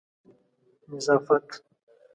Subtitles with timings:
[0.89, 1.47] نظافت